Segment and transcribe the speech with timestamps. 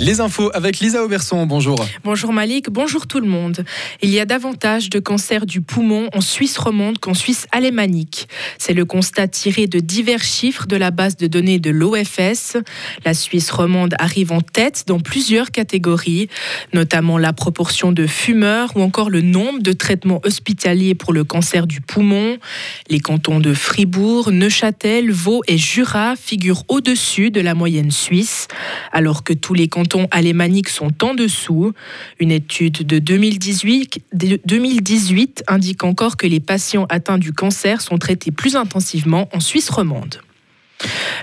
[0.00, 1.84] Les infos avec Lisa Auberson, bonjour.
[2.04, 3.64] Bonjour Malik, bonjour tout le monde.
[4.00, 8.28] Il y a davantage de cancers du poumon en Suisse romande qu'en Suisse alémanique.
[8.58, 12.58] C'est le constat tiré de divers chiffres de la base de données de l'OFS.
[13.04, 16.28] La Suisse romande arrive en tête dans plusieurs catégories,
[16.72, 21.66] notamment la proportion de fumeurs ou encore le nombre de traitements hospitaliers pour le cancer
[21.66, 22.38] du poumon.
[22.88, 28.46] Les cantons de Fribourg, Neuchâtel, Vaud et Jura figurent au-dessus de la moyenne suisse,
[28.92, 31.72] alors que tous les cantons alémaniques sont en dessous.
[32.20, 34.00] Une étude de 2018,
[34.44, 39.70] 2018 indique encore que les patients atteints du cancer sont traités plus intensivement en Suisse
[39.70, 40.20] romande.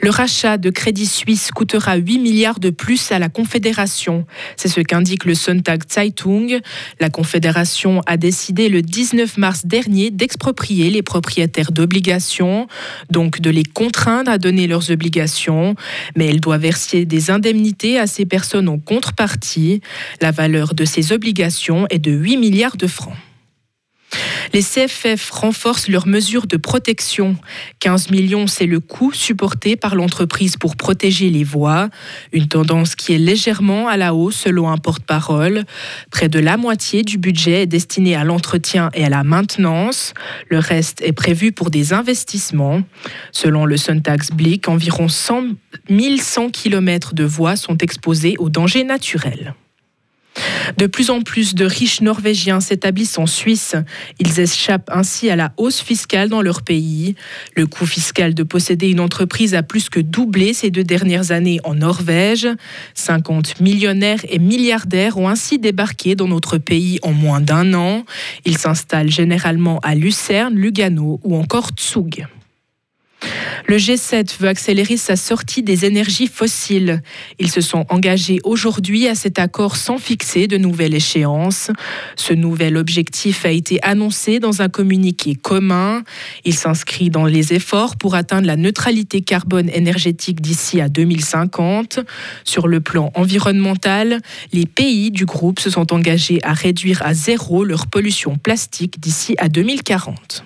[0.00, 4.26] Le rachat de Crédit Suisse coûtera 8 milliards de plus à la Confédération.
[4.56, 6.60] C'est ce qu'indique le Sonntag Zeitung.
[6.98, 12.66] La Confédération a décidé le 19 mars dernier d'exproprier les propriétaires d'obligations,
[13.10, 15.76] donc de les contraindre à donner leurs obligations,
[16.16, 19.82] mais elle doit verser des indemnités à ces personnes en contrepartie.
[20.20, 23.16] La valeur de ces obligations est de 8 milliards de francs.
[24.52, 27.36] Les CFF renforcent leurs mesures de protection.
[27.80, 31.88] 15 millions, c'est le coût supporté par l'entreprise pour protéger les voies,
[32.32, 35.64] une tendance qui est légèrement à la hausse selon un porte-parole.
[36.10, 40.14] Près de la moitié du budget est destiné à l'entretien et à la maintenance.
[40.48, 42.82] Le reste est prévu pour des investissements.
[43.32, 45.44] Selon le Suntax Blick, environ 100,
[45.88, 49.54] 1100 km de voies sont exposées aux dangers naturels.
[50.76, 53.76] De plus en plus de riches Norvégiens s'établissent en Suisse.
[54.18, 57.14] Ils échappent ainsi à la hausse fiscale dans leur pays.
[57.56, 61.60] Le coût fiscal de posséder une entreprise a plus que doublé ces deux dernières années
[61.64, 62.48] en Norvège.
[62.94, 68.04] 50 millionnaires et milliardaires ont ainsi débarqué dans notre pays en moins d'un an.
[68.44, 72.26] Ils s'installent généralement à Lucerne, Lugano ou encore Zug.
[73.72, 77.00] Le G7 veut accélérer sa sortie des énergies fossiles.
[77.38, 81.70] Ils se sont engagés aujourd'hui à cet accord sans fixer de nouvelles échéances.
[82.14, 86.02] Ce nouvel objectif a été annoncé dans un communiqué commun.
[86.44, 92.00] Il s'inscrit dans les efforts pour atteindre la neutralité carbone énergétique d'ici à 2050.
[92.44, 94.20] Sur le plan environnemental,
[94.52, 99.34] les pays du groupe se sont engagés à réduire à zéro leur pollution plastique d'ici
[99.38, 100.44] à 2040.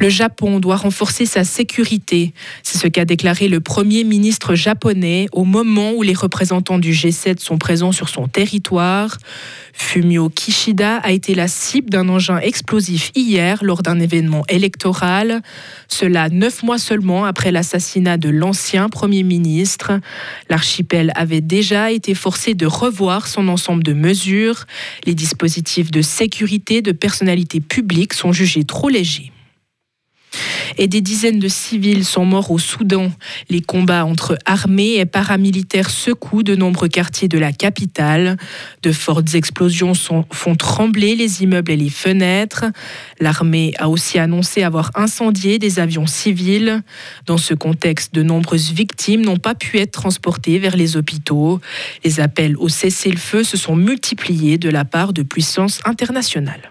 [0.00, 2.32] Le Japon doit renforcer sa sécurité.
[2.62, 7.40] C'est ce qu'a déclaré le Premier ministre japonais au moment où les représentants du G7
[7.40, 9.18] sont présents sur son territoire.
[9.72, 15.42] Fumio Kishida a été la cible d'un engin explosif hier lors d'un événement électoral.
[15.88, 19.92] Cela neuf mois seulement après l'assassinat de l'ancien Premier ministre.
[20.48, 24.64] L'archipel avait déjà été forcé de revoir son ensemble de mesures.
[25.06, 29.32] Les dispositifs de sécurité de personnalités publiques sont jugés trop légers
[30.78, 33.10] et des dizaines de civils sont morts au Soudan.
[33.50, 38.36] Les combats entre armées et paramilitaires secouent de nombreux quartiers de la capitale.
[38.82, 42.64] De fortes explosions font trembler les immeubles et les fenêtres.
[43.20, 46.82] L'armée a aussi annoncé avoir incendié des avions civils.
[47.26, 51.60] Dans ce contexte, de nombreuses victimes n'ont pas pu être transportées vers les hôpitaux.
[52.04, 56.70] Les appels au cessez-le-feu se sont multipliés de la part de puissances internationales.